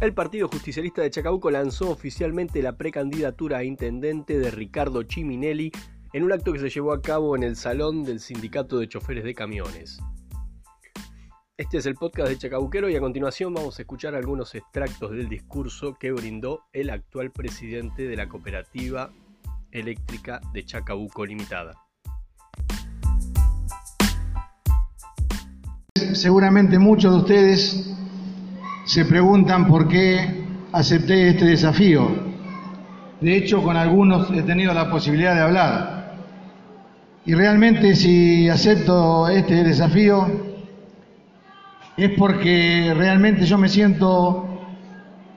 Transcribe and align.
El 0.00 0.14
Partido 0.14 0.48
Justicialista 0.48 1.02
de 1.02 1.10
Chacabuco 1.10 1.50
lanzó 1.50 1.90
oficialmente 1.90 2.62
la 2.62 2.78
precandidatura 2.78 3.58
a 3.58 3.64
intendente 3.64 4.38
de 4.38 4.50
Ricardo 4.50 5.02
Chiminelli 5.02 5.70
en 6.14 6.24
un 6.24 6.32
acto 6.32 6.54
que 6.54 6.58
se 6.58 6.70
llevó 6.70 6.94
a 6.94 7.02
cabo 7.02 7.36
en 7.36 7.42
el 7.42 7.54
Salón 7.54 8.02
del 8.02 8.18
Sindicato 8.18 8.78
de 8.78 8.88
Choferes 8.88 9.24
de 9.24 9.34
Camiones. 9.34 10.00
Este 11.58 11.76
es 11.76 11.84
el 11.84 11.96
podcast 11.96 12.30
de 12.30 12.38
Chacabuquero 12.38 12.88
y 12.88 12.96
a 12.96 13.00
continuación 13.00 13.52
vamos 13.52 13.78
a 13.78 13.82
escuchar 13.82 14.14
algunos 14.14 14.54
extractos 14.54 15.10
del 15.10 15.28
discurso 15.28 15.94
que 16.00 16.12
brindó 16.12 16.62
el 16.72 16.88
actual 16.88 17.30
presidente 17.30 18.08
de 18.08 18.16
la 18.16 18.26
Cooperativa 18.26 19.12
Eléctrica 19.70 20.40
de 20.54 20.64
Chacabuco 20.64 21.26
Limitada. 21.26 21.74
Seguramente 26.14 26.78
muchos 26.78 27.12
de 27.12 27.18
ustedes 27.18 27.94
se 28.90 29.04
preguntan 29.04 29.68
por 29.68 29.86
qué 29.86 30.46
acepté 30.72 31.28
este 31.28 31.44
desafío. 31.44 32.08
De 33.20 33.36
hecho, 33.36 33.62
con 33.62 33.76
algunos 33.76 34.32
he 34.32 34.42
tenido 34.42 34.74
la 34.74 34.90
posibilidad 34.90 35.32
de 35.36 35.42
hablar. 35.42 36.16
Y 37.24 37.34
realmente 37.34 37.94
si 37.94 38.48
acepto 38.48 39.28
este 39.28 39.62
desafío 39.62 40.26
es 41.96 42.10
porque 42.18 42.92
realmente 42.96 43.44
yo 43.44 43.58
me 43.58 43.68
siento 43.68 44.58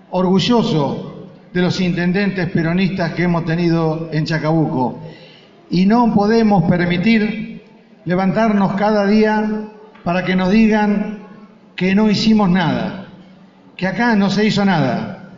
orgulloso 0.09 1.27
de 1.53 1.61
los 1.61 1.79
intendentes 1.79 2.49
peronistas 2.49 3.13
que 3.13 3.21
hemos 3.21 3.45
tenido 3.45 4.09
en 4.11 4.25
Chacabuco. 4.25 4.97
Y 5.69 5.85
no 5.85 6.11
podemos 6.15 6.63
permitir 6.63 7.61
levantarnos 8.03 8.73
cada 8.73 9.05
día 9.05 9.69
para 10.03 10.25
que 10.25 10.35
nos 10.35 10.49
digan 10.49 11.19
que 11.75 11.93
no 11.93 12.09
hicimos 12.09 12.49
nada 12.49 13.02
acá 13.85 14.15
no 14.15 14.29
se 14.29 14.45
hizo 14.45 14.63
nada. 14.65 15.29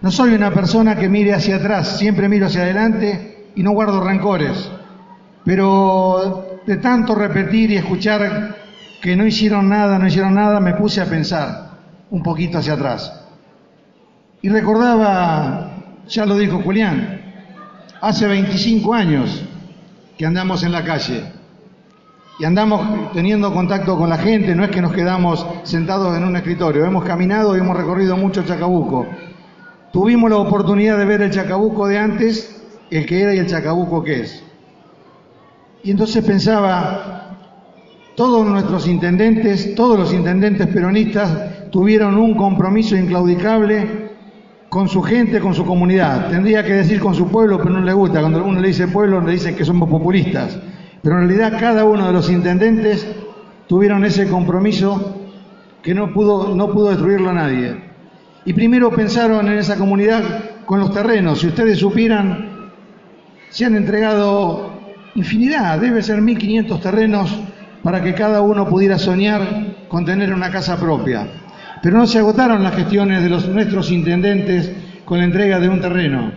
No 0.00 0.10
soy 0.10 0.34
una 0.34 0.50
persona 0.50 0.96
que 0.96 1.08
mire 1.08 1.32
hacia 1.32 1.56
atrás, 1.56 1.98
siempre 1.98 2.28
miro 2.28 2.46
hacia 2.46 2.62
adelante 2.62 3.50
y 3.54 3.62
no 3.62 3.72
guardo 3.72 4.02
rencores. 4.02 4.70
Pero 5.44 6.60
de 6.66 6.76
tanto 6.78 7.14
repetir 7.14 7.70
y 7.70 7.76
escuchar 7.76 8.56
que 9.00 9.16
no 9.16 9.26
hicieron 9.26 9.68
nada, 9.68 9.98
no 9.98 10.06
hicieron 10.06 10.34
nada, 10.34 10.60
me 10.60 10.74
puse 10.74 11.00
a 11.00 11.06
pensar 11.06 11.70
un 12.10 12.22
poquito 12.22 12.58
hacia 12.58 12.74
atrás. 12.74 13.12
Y 14.42 14.48
recordaba, 14.48 15.70
ya 16.08 16.26
lo 16.26 16.36
dijo 16.36 16.60
Julián, 16.62 17.20
hace 18.00 18.26
25 18.26 18.94
años 18.94 19.44
que 20.18 20.26
andamos 20.26 20.62
en 20.64 20.72
la 20.72 20.84
calle 20.84 21.31
y 22.38 22.44
andamos 22.44 23.12
teniendo 23.12 23.52
contacto 23.52 23.96
con 23.96 24.08
la 24.08 24.18
gente, 24.18 24.54
no 24.54 24.64
es 24.64 24.70
que 24.70 24.82
nos 24.82 24.92
quedamos 24.92 25.46
sentados 25.64 26.16
en 26.16 26.24
un 26.24 26.34
escritorio, 26.36 26.84
hemos 26.84 27.04
caminado 27.04 27.56
y 27.56 27.60
hemos 27.60 27.76
recorrido 27.76 28.16
mucho 28.16 28.42
Chacabuco. 28.42 29.06
Tuvimos 29.92 30.30
la 30.30 30.38
oportunidad 30.38 30.96
de 30.96 31.04
ver 31.04 31.22
el 31.22 31.30
Chacabuco 31.30 31.86
de 31.86 31.98
antes, 31.98 32.62
el 32.90 33.04
que 33.06 33.22
era 33.22 33.34
y 33.34 33.38
el 33.38 33.46
Chacabuco 33.46 34.02
que 34.02 34.20
es. 34.20 34.42
Y 35.84 35.90
entonces 35.90 36.24
pensaba, 36.24 37.38
todos 38.16 38.46
nuestros 38.46 38.86
intendentes, 38.88 39.74
todos 39.74 39.98
los 39.98 40.12
intendentes 40.12 40.66
peronistas 40.68 41.70
tuvieron 41.70 42.16
un 42.16 42.34
compromiso 42.34 42.96
inclaudicable 42.96 44.10
con 44.68 44.88
su 44.88 45.02
gente, 45.02 45.40
con 45.40 45.54
su 45.54 45.66
comunidad. 45.66 46.30
Tendría 46.30 46.64
que 46.64 46.72
decir 46.72 46.98
con 46.98 47.14
su 47.14 47.28
pueblo, 47.28 47.58
pero 47.58 47.70
no 47.70 47.80
le 47.80 47.92
gusta. 47.92 48.20
Cuando 48.20 48.42
uno 48.42 48.58
le 48.58 48.68
dice 48.68 48.88
pueblo, 48.88 49.20
le 49.20 49.32
dicen 49.32 49.54
que 49.54 49.64
somos 49.64 49.88
populistas. 49.88 50.58
Pero 51.02 51.20
en 51.20 51.28
realidad 51.28 51.58
cada 51.58 51.84
uno 51.84 52.06
de 52.06 52.12
los 52.12 52.30
intendentes 52.30 53.06
tuvieron 53.66 54.04
ese 54.04 54.28
compromiso 54.28 55.16
que 55.82 55.94
no 55.94 56.12
pudo, 56.12 56.54
no 56.54 56.70
pudo 56.70 56.90
destruirlo 56.90 57.30
a 57.30 57.34
nadie. 57.34 57.76
Y 58.44 58.52
primero 58.52 58.90
pensaron 58.90 59.48
en 59.48 59.58
esa 59.58 59.76
comunidad 59.76 60.22
con 60.64 60.80
los 60.80 60.92
terrenos. 60.92 61.40
Si 61.40 61.48
ustedes 61.48 61.78
supieran, 61.78 62.70
se 63.50 63.64
han 63.64 63.76
entregado 63.76 64.72
infinidad, 65.14 65.78
debe 65.80 66.02
ser 66.02 66.20
1.500 66.20 66.80
terrenos 66.80 67.40
para 67.82 68.02
que 68.02 68.14
cada 68.14 68.40
uno 68.40 68.68
pudiera 68.68 68.98
soñar 68.98 69.86
con 69.88 70.04
tener 70.04 70.32
una 70.32 70.50
casa 70.50 70.78
propia. 70.78 71.26
Pero 71.82 71.98
no 71.98 72.06
se 72.06 72.20
agotaron 72.20 72.62
las 72.62 72.76
gestiones 72.76 73.22
de 73.22 73.28
los, 73.28 73.48
nuestros 73.48 73.90
intendentes 73.90 74.72
con 75.04 75.18
la 75.18 75.24
entrega 75.24 75.58
de 75.58 75.68
un 75.68 75.80
terreno, 75.80 76.32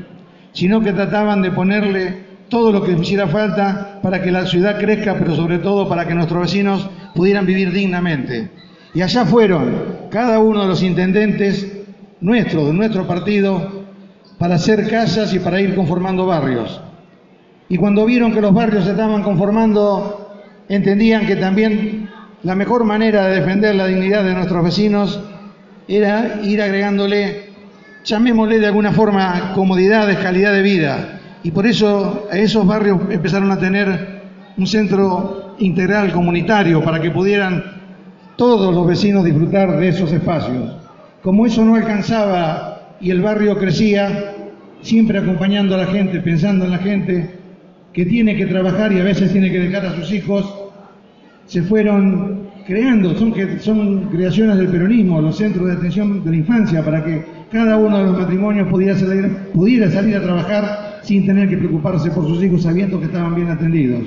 sino 0.54 0.82
que 0.82 0.92
trataban 0.92 1.44
de 1.44 1.52
ponerle 1.52 2.26
todo 2.56 2.72
lo 2.72 2.82
que 2.82 2.94
hiciera 2.94 3.28
falta 3.28 4.00
para 4.02 4.22
que 4.22 4.32
la 4.32 4.46
ciudad 4.46 4.80
crezca, 4.80 5.16
pero 5.20 5.36
sobre 5.36 5.60
todo 5.60 5.90
para 5.90 6.08
que 6.08 6.14
nuestros 6.14 6.40
vecinos 6.40 6.90
pudieran 7.14 7.46
vivir 7.46 7.74
dignamente. 7.74 8.50
Y 8.94 9.02
allá 9.02 9.26
fueron 9.26 10.08
cada 10.10 10.40
uno 10.40 10.62
de 10.62 10.68
los 10.70 10.82
intendentes 10.82 11.84
nuestros, 12.22 12.68
de 12.68 12.74
nuestro 12.74 13.06
partido, 13.06 13.84
para 14.38 14.56
hacer 14.56 14.90
casas 14.90 15.34
y 15.34 15.40
para 15.40 15.60
ir 15.60 15.76
conformando 15.76 16.28
barrios. 16.28 16.80
Y 17.68 17.76
cuando 17.76 18.06
vieron 18.06 18.34
que 18.34 18.40
los 18.40 18.54
barrios 18.54 18.86
se 18.86 18.92
estaban 18.92 19.22
conformando, 19.22 20.42
entendían 20.70 21.28
que 21.28 21.36
también 21.36 22.10
la 22.44 22.56
mejor 22.56 22.86
manera 22.86 23.28
de 23.28 23.42
defender 23.42 23.76
la 23.76 23.88
dignidad 23.88 24.24
de 24.24 24.34
nuestros 24.34 24.64
vecinos 24.64 25.20
era 25.90 26.40
ir 26.42 26.62
agregándole, 26.62 27.50
llamémosle 28.06 28.60
de 28.60 28.68
alguna 28.68 28.94
forma, 28.94 29.52
comodidades, 29.54 30.20
calidad 30.20 30.54
de 30.54 30.62
vida, 30.62 31.16
y 31.46 31.52
por 31.52 31.68
eso 31.68 32.28
esos 32.34 32.66
barrios 32.66 33.00
empezaron 33.12 33.52
a 33.52 33.60
tener 33.60 34.24
un 34.58 34.66
centro 34.66 35.54
integral 35.60 36.12
comunitario 36.12 36.84
para 36.84 37.00
que 37.00 37.12
pudieran 37.12 37.64
todos 38.36 38.74
los 38.74 38.88
vecinos 38.88 39.24
disfrutar 39.24 39.78
de 39.78 39.90
esos 39.90 40.12
espacios. 40.12 40.76
Como 41.22 41.46
eso 41.46 41.64
no 41.64 41.76
alcanzaba 41.76 42.98
y 43.00 43.12
el 43.12 43.22
barrio 43.22 43.60
crecía, 43.60 44.34
siempre 44.82 45.20
acompañando 45.20 45.76
a 45.76 45.78
la 45.78 45.86
gente, 45.86 46.20
pensando 46.20 46.66
en 46.66 46.72
la 46.72 46.80
gente 46.80 47.30
que 47.94 48.08
tiene 48.08 48.36
que 48.36 48.48
trabajar 48.48 48.92
y 48.92 49.00
a 49.00 49.04
veces 49.04 49.32
tiene 49.32 49.52
que 49.52 49.60
dejar 49.60 49.86
a 49.86 49.96
sus 49.98 50.12
hijos, 50.12 50.52
se 51.46 51.62
fueron 51.62 52.50
creando, 52.66 53.14
son, 53.20 53.36
son 53.60 54.06
creaciones 54.10 54.58
del 54.58 54.70
peronismo, 54.70 55.22
los 55.22 55.38
centros 55.38 55.68
de 55.68 55.74
atención 55.74 56.24
de 56.24 56.32
la 56.32 56.38
infancia, 56.38 56.84
para 56.84 57.06
que 57.06 57.24
cada 57.52 57.78
uno 57.78 58.00
de 58.00 58.04
los 58.06 58.18
matrimonios 58.18 58.68
pudiera 58.68 58.98
salir, 58.98 59.30
pudiera 59.54 59.92
salir 59.92 60.16
a 60.16 60.24
trabajar 60.24 60.95
sin 61.06 61.26
tener 61.26 61.48
que 61.50 61.58
preocuparse 61.58 62.10
por 62.12 62.28
sus 62.28 62.44
hijos 62.44 62.64
sabiendo 62.64 63.00
que 63.00 63.06
estaban 63.06 63.36
bien 63.36 63.50
atendidos. 63.50 64.04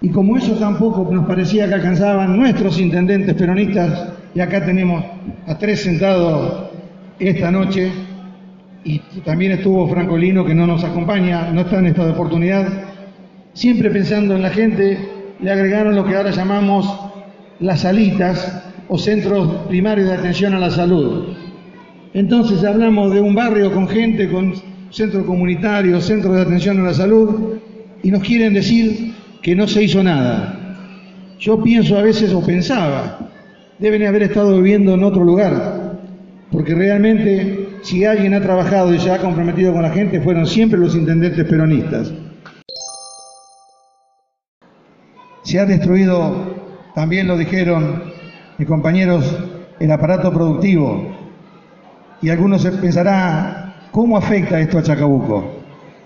Y 0.00 0.08
como 0.08 0.36
eso 0.36 0.54
tampoco 0.54 1.08
nos 1.12 1.26
parecía 1.26 1.68
que 1.68 1.74
alcanzaban 1.74 2.36
nuestros 2.36 2.80
intendentes 2.80 3.34
peronistas, 3.34 4.12
y 4.34 4.40
acá 4.40 4.64
tenemos 4.64 5.04
a 5.46 5.58
tres 5.58 5.82
sentados 5.82 6.70
esta 7.18 7.50
noche, 7.50 7.90
y 8.84 8.98
también 9.24 9.52
estuvo 9.52 9.86
Francolino 9.88 10.44
que 10.44 10.54
no 10.54 10.66
nos 10.66 10.84
acompaña, 10.84 11.50
no 11.52 11.62
está 11.62 11.80
en 11.80 11.86
esta 11.86 12.08
oportunidad, 12.08 12.66
siempre 13.52 13.90
pensando 13.90 14.36
en 14.36 14.42
la 14.42 14.50
gente, 14.50 14.98
le 15.40 15.50
agregaron 15.50 15.94
lo 15.94 16.04
que 16.04 16.16
ahora 16.16 16.30
llamamos 16.30 16.88
las 17.58 17.80
salitas 17.80 18.64
o 18.88 18.96
centros 18.96 19.66
primarios 19.68 20.08
de 20.08 20.14
atención 20.14 20.54
a 20.54 20.58
la 20.58 20.70
salud. 20.70 21.34
Entonces 22.14 22.64
hablamos 22.64 23.12
de 23.12 23.20
un 23.20 23.34
barrio 23.34 23.72
con 23.72 23.86
gente 23.86 24.30
con 24.30 24.54
centro 24.90 25.24
comunitario, 25.24 26.00
centro 26.00 26.32
de 26.32 26.42
atención 26.42 26.80
a 26.80 26.84
la 26.84 26.94
salud, 26.94 27.58
y 28.02 28.10
nos 28.10 28.22
quieren 28.22 28.54
decir 28.54 29.14
que 29.42 29.54
no 29.54 29.66
se 29.66 29.84
hizo 29.84 30.02
nada. 30.02 30.76
Yo 31.38 31.62
pienso 31.62 31.96
a 31.96 32.02
veces 32.02 32.32
o 32.32 32.44
pensaba, 32.44 33.30
deben 33.78 34.06
haber 34.06 34.24
estado 34.24 34.56
viviendo 34.56 34.94
en 34.94 35.04
otro 35.04 35.24
lugar, 35.24 35.98
porque 36.50 36.74
realmente 36.74 37.68
si 37.82 38.04
alguien 38.04 38.34
ha 38.34 38.42
trabajado 38.42 38.94
y 38.94 38.98
se 38.98 39.10
ha 39.10 39.18
comprometido 39.18 39.72
con 39.72 39.82
la 39.82 39.90
gente 39.90 40.20
fueron 40.20 40.46
siempre 40.46 40.78
los 40.78 40.94
intendentes 40.94 41.46
peronistas. 41.46 42.12
Se 45.42 45.58
ha 45.58 45.64
destruido, 45.64 46.54
también 46.94 47.26
lo 47.26 47.36
dijeron 47.36 48.02
mis 48.58 48.68
compañeros, 48.68 49.24
el 49.78 49.90
aparato 49.90 50.30
productivo. 50.32 51.16
Y 52.20 52.28
algunos 52.28 52.66
pensarán, 52.66 53.59
¿Cómo 53.90 54.16
afecta 54.16 54.60
esto 54.60 54.78
a 54.78 54.84
Chacabuco? 54.84 55.44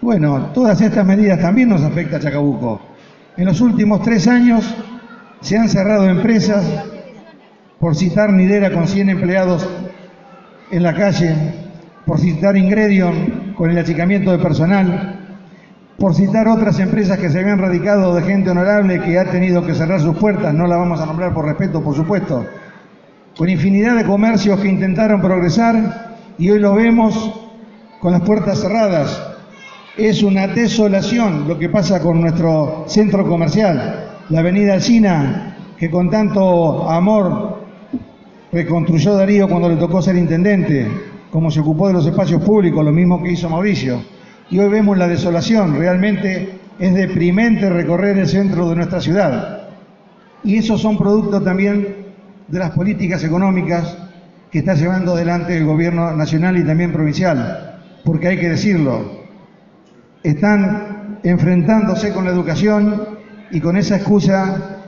Bueno, 0.01 0.47
todas 0.55 0.81
estas 0.81 1.05
medidas 1.05 1.39
también 1.39 1.69
nos 1.69 1.83
afecta 1.83 2.17
a 2.17 2.21
Chacabuco. 2.21 2.81
En 3.37 3.45
los 3.45 3.61
últimos 3.61 4.01
tres 4.01 4.27
años 4.27 4.75
se 5.43 5.59
han 5.59 5.69
cerrado 5.69 6.09
empresas, 6.09 6.65
por 7.79 7.95
citar 7.95 8.33
Nidera 8.33 8.73
con 8.73 8.89
100 8.89 9.11
empleados 9.11 9.69
en 10.71 10.83
la 10.83 10.95
calle, 10.95 11.35
por 12.07 12.19
citar 12.19 12.57
Ingredion 12.57 13.53
con 13.55 13.71
el 13.71 13.77
achicamiento 13.77 14.33
de 14.33 14.39
personal, 14.39 15.21
por 15.99 16.15
citar 16.15 16.49
otras 16.49 16.81
empresas 16.81 17.19
que 17.19 17.29
se 17.29 17.41
habían 17.41 17.59
radicado 17.59 18.15
de 18.15 18.23
gente 18.23 18.51
honorable 18.51 19.03
que 19.03 19.19
ha 19.19 19.31
tenido 19.31 19.67
que 19.67 19.75
cerrar 19.75 20.01
sus 20.01 20.17
puertas, 20.17 20.55
no 20.55 20.67
la 20.67 20.79
vamos 20.79 21.03
a 21.03 21.07
nombrar 21.07 21.35
por 21.35 21.45
respeto, 21.45 21.85
por 21.85 21.95
supuesto, 21.95 22.47
con 23.37 23.51
infinidad 23.51 23.95
de 23.95 24.05
comercios 24.05 24.59
que 24.59 24.69
intentaron 24.69 25.21
progresar 25.21 26.15
y 26.39 26.51
hoy 26.51 26.61
lo 26.61 26.75
vemos 26.75 27.44
con 28.05 28.13
las 28.13 28.21
puertas 28.21 28.61
cerradas. 28.61 29.19
Es 29.97 30.23
una 30.23 30.47
desolación 30.47 31.49
lo 31.49 31.59
que 31.59 31.71
pasa 31.71 32.03
con 32.03 32.21
nuestro 32.21 32.85
centro 32.87 33.27
comercial, 33.27 34.19
la 34.29 34.41
avenida 34.41 34.75
Alcina, 34.75 35.57
que 35.79 35.91
con 35.91 36.11
tanto 36.11 36.87
amor 36.91 37.65
reconstruyó 38.53 39.15
Darío 39.15 39.49
cuando 39.49 39.71
le 39.71 39.77
tocó 39.77 40.03
ser 40.03 40.17
intendente. 40.17 40.87
como 41.31 41.51
se 41.51 41.61
ocupó 41.61 41.87
de 41.89 41.95
los 41.95 42.07
espacios 42.07 42.43
públicos, 42.43 42.85
lo 42.85 42.93
mismo 42.93 43.23
que 43.23 43.33
hizo 43.33 43.49
Mauricio. 43.49 44.03
Y 44.51 44.59
hoy 44.59 44.69
vemos 44.69 44.99
la 44.99 45.09
desolación, 45.09 45.75
realmente 45.79 46.61
es 46.79 46.95
deprimente 46.95 47.71
recorrer 47.71 48.19
el 48.19 48.29
centro 48.29 48.69
de 48.69 48.77
nuestra 48.77 49.01
ciudad. 49.01 49.69
Y 50.45 50.59
esos 50.59 50.79
son 50.79 50.99
producto 50.99 51.41
también 51.41 52.05
de 52.49 52.59
las 52.59 52.73
políticas 52.73 53.25
económicas 53.25 53.97
que 54.51 54.59
está 54.59 54.75
llevando 54.75 55.15
adelante 55.15 55.57
el 55.57 55.65
gobierno 55.65 56.15
nacional 56.15 56.59
y 56.59 56.65
también 56.65 56.93
provincial, 56.93 57.74
porque 58.05 58.29
hay 58.29 58.39
que 58.39 58.51
decirlo, 58.51 59.25
están 60.23 61.19
enfrentándose 61.23 62.13
con 62.13 62.25
la 62.25 62.31
educación 62.31 63.03
y 63.51 63.61
con 63.61 63.77
esa 63.77 63.97
excusa 63.97 64.81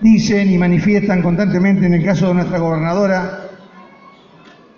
dicen 0.00 0.52
y 0.52 0.58
manifiestan 0.58 1.22
constantemente 1.22 1.86
en 1.86 1.94
el 1.94 2.04
caso 2.04 2.28
de 2.28 2.34
nuestra 2.34 2.58
gobernadora 2.58 3.42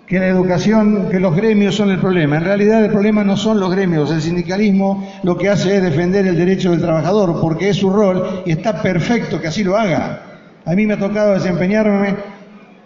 que 0.05 0.19
la 0.19 0.27
educación, 0.27 1.07
que 1.11 1.19
los 1.19 1.35
gremios 1.35 1.75
son 1.75 1.91
el 1.91 1.99
problema. 1.99 2.37
En 2.37 2.43
realidad 2.43 2.83
el 2.83 2.89
problema 2.89 3.23
no 3.23 3.37
son 3.37 3.59
los 3.59 3.69
gremios, 3.69 4.11
el 4.11 4.21
sindicalismo 4.21 5.07
lo 5.21 5.37
que 5.37 5.49
hace 5.49 5.77
es 5.77 5.83
defender 5.83 6.25
el 6.25 6.35
derecho 6.35 6.71
del 6.71 6.81
trabajador, 6.81 7.39
porque 7.39 7.69
es 7.69 7.77
su 7.77 7.91
rol 7.91 8.41
y 8.45 8.51
está 8.51 8.81
perfecto 8.81 9.39
que 9.39 9.49
así 9.49 9.63
lo 9.63 9.77
haga. 9.77 10.23
A 10.65 10.73
mí 10.73 10.87
me 10.87 10.95
ha 10.95 10.99
tocado 10.99 11.33
desempeñarme 11.33 12.15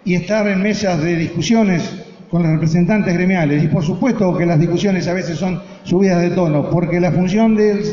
y 0.04 0.14
estar 0.14 0.46
en 0.48 0.60
mesas 0.60 1.02
de 1.02 1.16
discusiones 1.16 2.04
con 2.34 2.42
los 2.42 2.50
representantes 2.50 3.14
gremiales. 3.14 3.62
Y 3.62 3.68
por 3.68 3.84
supuesto 3.84 4.36
que 4.36 4.44
las 4.44 4.58
discusiones 4.58 5.06
a 5.06 5.12
veces 5.12 5.38
son 5.38 5.62
subidas 5.84 6.20
de 6.20 6.30
tono, 6.30 6.68
porque 6.68 6.98
la 6.98 7.12
función 7.12 7.54
del, 7.54 7.84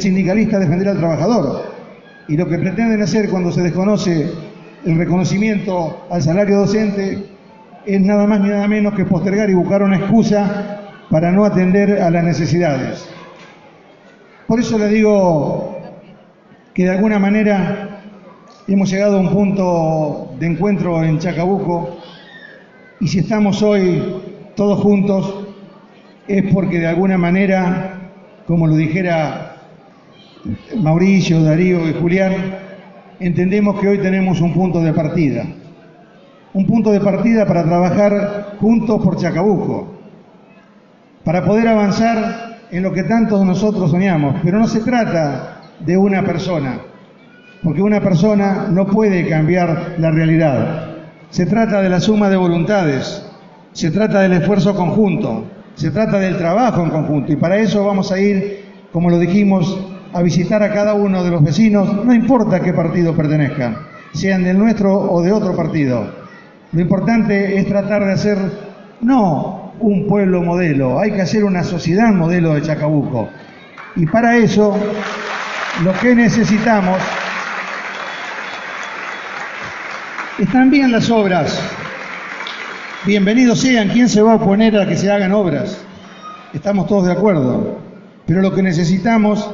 sindicalista 0.00 0.56
es 0.56 0.62
defender 0.62 0.88
al 0.88 0.98
trabajador. 0.98 1.62
Y 2.26 2.36
lo 2.36 2.48
que 2.48 2.58
pretenden 2.58 3.00
hacer 3.00 3.28
cuando 3.28 3.52
se 3.52 3.62
desconoce 3.62 4.32
el 4.84 4.98
reconocimiento 4.98 6.08
al 6.10 6.20
salario 6.20 6.58
docente 6.58 7.24
es 7.86 8.00
nada 8.00 8.26
más 8.26 8.40
ni 8.40 8.48
nada 8.48 8.66
menos 8.66 8.94
que 8.94 9.04
postergar 9.04 9.48
y 9.48 9.54
buscar 9.54 9.84
una 9.84 9.98
excusa 9.98 10.80
para 11.08 11.30
no 11.30 11.44
atender 11.44 12.02
a 12.02 12.10
las 12.10 12.24
necesidades. 12.24 13.08
Por 14.48 14.58
eso 14.58 14.76
le 14.76 14.88
digo 14.88 15.78
que 16.74 16.82
de 16.82 16.90
alguna 16.90 17.20
manera 17.20 18.00
hemos 18.66 18.90
llegado 18.90 19.18
a 19.18 19.20
un 19.20 19.30
punto 19.30 20.34
de 20.36 20.46
encuentro 20.48 21.00
en 21.04 21.20
Chacabuco 21.20 21.98
y 23.00 23.08
si 23.08 23.20
estamos 23.20 23.62
hoy 23.62 24.02
todos 24.54 24.80
juntos 24.80 25.46
es 26.26 26.52
porque 26.52 26.78
de 26.78 26.88
alguna 26.88 27.16
manera, 27.16 28.10
como 28.46 28.66
lo 28.66 28.74
dijera 28.74 29.56
Mauricio, 30.76 31.42
Darío 31.42 31.88
y 31.88 31.94
Julián, 31.94 32.34
entendemos 33.20 33.80
que 33.80 33.88
hoy 33.88 33.98
tenemos 33.98 34.40
un 34.40 34.52
punto 34.52 34.80
de 34.80 34.92
partida 34.92 35.44
un 36.54 36.66
punto 36.66 36.90
de 36.90 37.00
partida 37.00 37.46
para 37.46 37.64
trabajar 37.64 38.56
juntos 38.60 39.02
por 39.02 39.16
Chacabuco, 39.16 39.94
para 41.24 41.44
poder 41.44 41.68
avanzar 41.68 42.58
en 42.70 42.82
lo 42.82 42.92
que 42.92 43.04
tantos 43.04 43.44
nosotros 43.44 43.90
soñamos. 43.90 44.36
Pero 44.42 44.58
no 44.58 44.66
se 44.66 44.80
trata 44.80 45.60
de 45.78 45.96
una 45.96 46.24
persona, 46.24 46.80
porque 47.62 47.82
una 47.82 48.00
persona 48.00 48.66
no 48.70 48.86
puede 48.86 49.28
cambiar 49.28 49.94
la 49.98 50.10
realidad. 50.10 50.87
Se 51.30 51.44
trata 51.44 51.82
de 51.82 51.90
la 51.90 52.00
suma 52.00 52.30
de 52.30 52.36
voluntades, 52.36 53.22
se 53.72 53.90
trata 53.90 54.20
del 54.20 54.32
esfuerzo 54.32 54.74
conjunto, 54.74 55.44
se 55.74 55.90
trata 55.90 56.18
del 56.18 56.38
trabajo 56.38 56.82
en 56.82 56.90
conjunto. 56.90 57.32
Y 57.32 57.36
para 57.36 57.58
eso 57.58 57.84
vamos 57.84 58.10
a 58.10 58.18
ir, 58.18 58.64
como 58.92 59.10
lo 59.10 59.18
dijimos, 59.18 59.78
a 60.14 60.22
visitar 60.22 60.62
a 60.62 60.72
cada 60.72 60.94
uno 60.94 61.22
de 61.22 61.30
los 61.30 61.44
vecinos, 61.44 62.04
no 62.04 62.14
importa 62.14 62.60
qué 62.60 62.72
partido 62.72 63.14
pertenezcan, 63.14 63.76
sean 64.12 64.42
del 64.42 64.58
nuestro 64.58 64.94
o 64.94 65.20
de 65.22 65.32
otro 65.32 65.54
partido. 65.54 66.10
Lo 66.72 66.80
importante 66.80 67.58
es 67.58 67.66
tratar 67.66 68.06
de 68.06 68.12
hacer 68.12 68.38
no 69.02 69.74
un 69.80 70.06
pueblo 70.06 70.42
modelo, 70.42 70.98
hay 70.98 71.12
que 71.12 71.22
hacer 71.22 71.44
una 71.44 71.62
sociedad 71.62 72.10
modelo 72.12 72.54
de 72.54 72.62
Chacabuco. 72.62 73.28
Y 73.96 74.06
para 74.06 74.36
eso 74.38 74.76
lo 75.84 75.92
que 76.00 76.14
necesitamos 76.14 76.98
están 80.38 80.70
bien 80.70 80.92
las 80.92 81.10
obras. 81.10 81.60
Bienvenidos 83.04 83.60
sean, 83.60 83.88
¿quién 83.88 84.08
se 84.08 84.22
va 84.22 84.32
a 84.32 84.36
oponer 84.36 84.78
a 84.78 84.86
que 84.86 84.96
se 84.96 85.10
hagan 85.10 85.32
obras? 85.32 85.84
Estamos 86.52 86.86
todos 86.86 87.06
de 87.06 87.12
acuerdo. 87.12 87.78
Pero 88.24 88.40
lo 88.40 88.54
que 88.54 88.62
necesitamos 88.62 89.50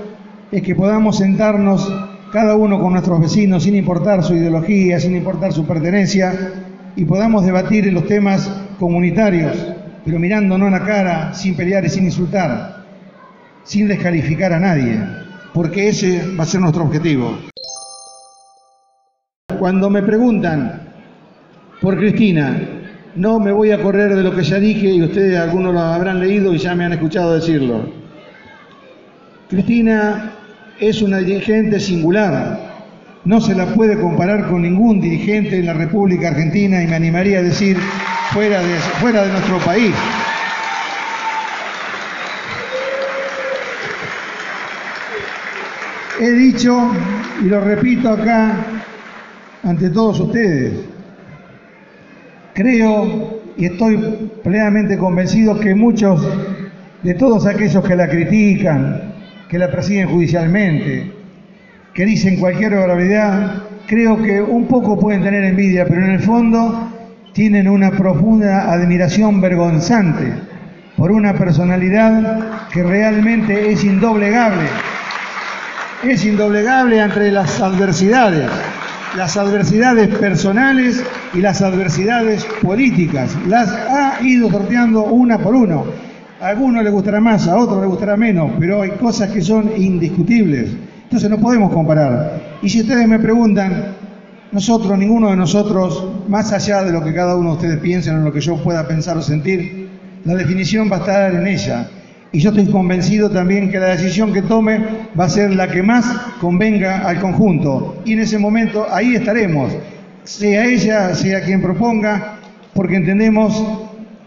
es 0.53 0.63
que 0.63 0.75
podamos 0.75 1.19
sentarnos 1.19 1.91
cada 2.33 2.57
uno 2.57 2.79
con 2.81 2.93
nuestros 2.93 3.19
vecinos 3.19 3.63
sin 3.63 3.77
importar 3.77 4.23
su 4.23 4.35
ideología, 4.35 5.01
sin 5.01 5.17
importar 5.17 5.53
su 5.53 5.67
pertenencia, 5.67 6.53
y 6.97 7.05
podamos 7.07 7.47
debatir 7.47 7.91
los 7.93 8.07
temas 8.07 8.51
comunitarios, 8.79 9.57
pero 10.05 10.19
mirándonos 10.19 10.67
en 10.67 10.73
la 10.73 10.85
cara, 10.85 11.35
sin 11.35 11.57
pelear 11.57 11.85
y 11.85 11.89
sin 11.89 12.05
insultar, 12.05 12.85
sin 13.63 13.89
descalificar 13.89 14.53
a 14.53 14.61
nadie, 14.61 15.01
porque 15.55 15.89
ese 15.89 16.35
va 16.39 16.43
a 16.43 16.47
ser 16.47 16.61
nuestro 16.61 16.85
objetivo. 16.85 17.54
Cuando 19.59 19.91
me 19.91 20.03
preguntan 20.03 20.83
por 21.81 21.97
Cristina, 21.97 22.57
no 23.17 23.39
me 23.39 23.53
voy 23.53 23.71
a 23.71 23.81
correr 23.81 24.15
de 24.15 24.23
lo 24.23 24.35
que 24.35 24.43
ya 24.43 24.59
dije 24.59 24.89
y 24.89 25.03
ustedes 25.03 25.39
algunos 25.39 25.73
lo 25.73 25.81
habrán 25.81 26.21
leído 26.21 26.53
y 26.53 26.59
ya 26.59 26.75
me 26.75 26.85
han 26.85 26.93
escuchado 26.93 27.35
decirlo. 27.35 27.89
Cristina 29.49 30.33
es 30.81 31.03
una 31.03 31.19
dirigente 31.19 31.79
singular, 31.79 32.59
no 33.25 33.41
se 33.41 33.55
la 33.55 33.67
puede 33.67 34.01
comparar 34.01 34.49
con 34.49 34.63
ningún 34.63 35.01
dirigente 35.01 35.59
en 35.59 35.67
la 35.67 35.75
República 35.75 36.29
Argentina 36.29 36.83
y 36.83 36.87
me 36.87 36.97
animaría 36.97 37.39
a 37.39 37.43
decir 37.43 37.77
fuera 38.33 38.61
de, 38.63 38.75
fuera 39.01 39.25
de 39.25 39.33
nuestro 39.33 39.59
país. 39.59 39.95
He 46.21 46.31
dicho, 46.31 46.93
y 47.43 47.47
lo 47.47 47.61
repito 47.61 48.09
acá 48.11 48.74
ante 49.65 49.91
todos 49.91 50.21
ustedes, 50.21 50.75
creo 52.55 53.43
y 53.57 53.67
estoy 53.67 54.31
plenamente 54.43 54.99
convencido 54.99 55.59
que 55.59 55.75
muchos 55.75 56.27
de 57.03 57.15
todos 57.15 57.47
aquellos 57.47 57.85
que 57.85 57.97
la 57.97 58.09
critican, 58.09 59.15
que 59.49 59.59
la 59.59 59.71
persiguen 59.71 60.09
judicialmente, 60.09 61.13
que 61.93 62.05
dicen 62.05 62.39
cualquier 62.39 62.75
barbaridad, 62.75 63.63
creo 63.87 64.21
que 64.23 64.41
un 64.43 64.67
poco 64.67 64.99
pueden 64.99 65.23
tener 65.23 65.45
envidia, 65.45 65.87
pero 65.87 66.05
en 66.05 66.11
el 66.11 66.21
fondo 66.21 66.91
tienen 67.33 67.69
una 67.69 67.91
profunda 67.91 68.73
admiración 68.73 69.41
vergonzante 69.41 70.33
por 70.97 71.11
una 71.11 71.35
personalidad 71.35 72.69
que 72.73 72.83
realmente 72.83 73.71
es 73.73 73.85
indoblegable. 73.85 74.67
Es 76.03 76.25
indoblegable 76.25 77.01
entre 77.01 77.31
las 77.33 77.61
adversidades, 77.61 78.51
las 79.17 79.37
adversidades 79.37 80.09
personales 80.17 81.03
y 81.33 81.39
las 81.39 81.63
adversidades 81.63 82.45
políticas. 82.63 83.37
Las 83.49 83.71
ha 83.71 84.19
ido 84.23 84.51
sorteando 84.51 85.05
una 85.05 85.39
por 85.39 85.55
uno. 85.55 85.85
A 86.41 86.49
algunos 86.49 86.83
le 86.83 86.91
gustará 86.91 87.21
más, 87.21 87.47
a 87.49 87.57
otros 87.57 87.81
le 87.81 87.87
gustará 87.87 88.17
menos, 88.17 88.53
pero 88.59 88.83
hay 88.83 88.91
cosas 88.91 89.31
que 89.31 89.41
son 89.41 89.71
indiscutibles. 89.77 90.71
Entonces 91.05 91.31
no 91.31 91.39
podemos 91.39 91.73
comparar. 91.73 92.59
Y 92.63 92.69
si 92.69 92.81
ustedes 92.81 93.07
me 93.07 93.19
preguntan, 93.19 93.95
nosotros, 94.51 94.99
ninguno 94.99 95.31
de 95.31 95.37
nosotros, 95.37 96.07
más 96.29 96.53
allá 96.53 96.83
de 96.83 96.93
lo 96.93 97.03
que 97.03 97.15
cada 97.15 97.37
uno 97.37 97.51
de 97.51 97.57
ustedes 97.57 97.79
piensen 97.79 98.17
o 98.17 98.21
lo 98.21 98.33
que 98.33 98.41
yo 98.41 98.57
pueda 98.63 98.87
pensar 98.87 99.17
o 99.17 99.23
sentir, 99.23 99.89
la 100.25 100.35
definición 100.35 100.91
va 100.91 100.97
a 100.97 100.99
estar 101.01 101.35
en 101.35 101.47
ella. 101.47 101.89
Y 102.35 102.41
yo 102.41 102.51
estoy 102.51 102.67
convencido 102.67 103.31
también 103.31 103.71
que 103.71 103.79
la 103.79 103.91
decisión 103.91 104.33
que 104.33 104.43
tome 104.43 104.81
va 105.19 105.25
a 105.25 105.29
ser 105.29 105.55
la 105.55 105.69
que 105.69 105.85
más 105.85 106.05
convenga 106.41 107.09
al 107.09 107.21
conjunto. 107.21 108.03
Y 108.05 108.15
en 108.15 108.21
ese 108.21 108.39
momento 108.39 108.87
ahí 108.91 109.15
estaremos, 109.15 109.73
sea 110.25 110.67
ella, 110.67 111.15
sea 111.15 111.43
quien 111.43 111.63
proponga, 111.63 112.41
porque 112.75 112.97
entendemos 112.97 113.65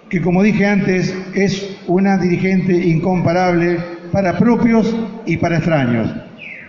que, 0.10 0.22
como 0.22 0.42
dije 0.42 0.66
antes, 0.66 1.14
es 1.36 1.78
una 1.88 2.18
dirigente 2.18 2.74
incomparable 2.74 3.78
para 4.14 4.38
propios 4.38 4.96
y 5.26 5.36
para 5.36 5.58
extraños 5.58 6.10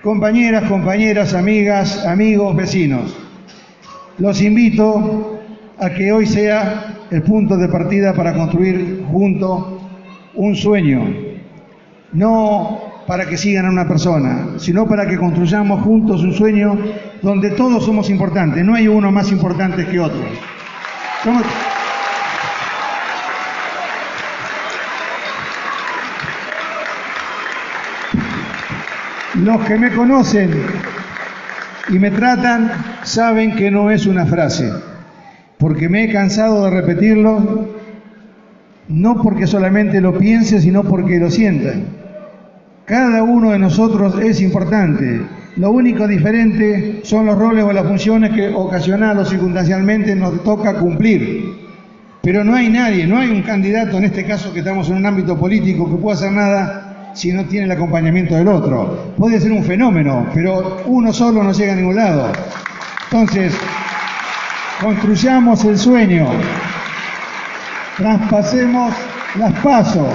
compañeras, 0.03 0.65
compañeras, 0.69 1.35
amigas, 1.35 2.07
amigos, 2.07 2.57
vecinos. 2.57 3.17
Los 4.19 4.41
invito 4.43 5.39
a 5.79 5.91
que 5.91 6.13
hoy 6.13 6.27
sea 6.27 6.97
el 7.11 7.23
punto 7.23 7.57
de 7.57 7.69
partida 7.69 8.13
para 8.15 8.35
construir 8.35 9.05
juntos 9.11 9.79
un 10.35 10.55
sueño, 10.55 11.28
no 12.13 13.05
para 13.07 13.27
que 13.27 13.39
sigan 13.39 13.67
a 13.67 13.71
una 13.71 13.89
persona, 13.89 14.59
sino 14.59 14.87
para 14.87 15.07
que 15.09 15.17
construyamos 15.17 15.83
juntos 15.83 16.23
un 16.23 16.35
sueño 16.35 16.79
donde 17.23 17.51
todos 17.51 17.85
somos 17.85 18.11
importantes, 18.11 18.65
no 18.65 18.75
hay 18.75 18.87
uno 18.87 19.11
más 19.11 19.33
importante 19.33 19.87
que 19.87 19.99
otro. 19.99 20.21
Los 29.43 29.65
que 29.65 29.79
me 29.79 29.91
conocen 29.93 30.51
y 31.89 31.99
me 31.99 32.11
tratan 32.11 32.71
saben 33.05 33.57
que 33.57 33.71
no 33.71 33.91
es 33.91 34.05
una 34.07 34.27
frase, 34.27 34.71
porque 35.57 35.89
me 35.89 36.05
he 36.05 36.13
cansado 36.13 36.65
de 36.65 36.71
repetirlo 36.71 37.78
no 38.89 39.23
porque 39.23 39.47
solamente 39.47 40.01
lo 40.01 40.17
piense, 40.19 40.61
sino 40.61 40.83
porque 40.85 41.19
lo 41.19 41.31
sienta. 41.31 41.75
Cada 42.85 43.23
uno 43.23 43.51
de 43.51 43.59
nosotros 43.59 44.19
es 44.21 44.41
importante. 44.41 45.21
Lo 45.57 45.71
único 45.71 46.07
diferente 46.07 47.01
son 47.03 47.27
los 47.27 47.39
roles 47.39 47.65
o 47.65 47.73
las 47.73 47.87
funciones 47.87 48.33
que 48.33 48.49
ocasional 48.49 49.19
o 49.19 49.25
circunstancialmente 49.25 50.15
nos 50.15 50.43
toca 50.43 50.79
cumplir. 50.79 51.53
Pero 52.23 52.45
no 52.45 52.55
hay 52.55 52.69
nadie, 52.69 53.07
no 53.07 53.19
hay 53.19 53.31
un 53.31 53.43
candidato, 53.43 53.99
en 53.99 54.05
este 54.05 54.25
caso 54.25 54.53
que 54.53 54.61
estamos 54.61 54.89
en 54.89 54.97
un 54.97 55.07
ámbito 55.07 55.37
político, 55.39 55.91
que 55.91 55.97
pueda 55.97 56.17
hacer 56.17 56.33
nada 56.33 57.13
si 57.15 57.33
no 57.33 57.45
tiene 57.45 57.67
el 57.67 57.73
acompañamiento 57.73 58.37
del 58.37 58.49
otro. 58.49 59.13
Puede 59.17 59.41
ser 59.41 59.53
un 59.53 59.65
fenómeno, 59.65 60.27
pero 60.33 60.83
uno 60.87 61.13
solo 61.13 61.43
no 61.43 61.53
llega 61.53 61.73
a 61.73 61.77
ningún 61.77 61.97
lado. 61.97 62.31
Entonces, 63.11 63.55
construyamos 64.81 65.65
el 65.65 65.79
sueño, 65.79 66.29
traspasemos 67.99 68.95
las 69.39 69.53
pasos 69.61 70.07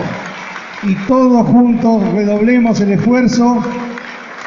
y 0.84 0.96
todos 1.06 1.46
juntos 1.48 2.12
redoblemos 2.14 2.80
el 2.80 2.94
esfuerzo 2.94 3.62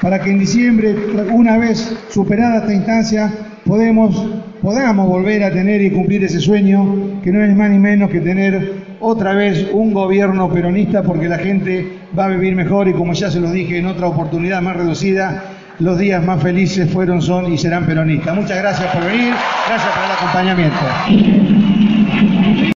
para 0.01 0.21
que 0.21 0.31
en 0.31 0.39
diciembre, 0.39 0.95
una 1.31 1.57
vez 1.59 1.97
superada 2.11 2.59
esta 2.59 2.75
instancia, 2.75 3.33
podamos 3.65 4.17
volver 4.63 5.45
a 5.45 5.53
tener 5.53 5.83
y 5.83 5.91
cumplir 5.91 6.25
ese 6.25 6.41
sueño, 6.41 7.21
que 7.23 7.31
no 7.31 7.45
es 7.45 7.55
más 7.55 7.71
ni 7.71 7.79
menos 7.79 8.11
que 8.11 8.21
tener 8.21 8.87
otra 9.01 9.35
vez 9.35 9.69
un 9.73 9.93
gobierno 9.93 10.51
peronista, 10.51 11.03
porque 11.03 11.29
la 11.29 11.39
gente 11.39 11.99
va 12.19 12.27
a 12.27 12.29
vivir 12.29 12.55
mejor 12.55 12.89
y 12.89 12.93
como 12.93 13.13
ya 13.13 13.31
se 13.31 13.41
lo 13.41 13.51
dije 13.51 13.79
en 13.79 13.87
otra 13.87 14.07
oportunidad 14.07 14.63
más 14.63 14.77
reducida, 14.77 15.45
los 15.79 15.99
días 15.99 16.25
más 16.25 16.43
felices 16.43 16.91
fueron, 16.91 17.21
son 17.21 17.53
y 17.53 17.59
serán 17.59 17.87
peronistas. 17.87 18.35
Muchas 18.35 18.59
gracias 18.59 18.95
por 18.95 19.05
venir, 19.05 19.35
gracias 19.69 19.93
por 19.93 20.05
el 20.05 20.13
acompañamiento. 20.13 21.86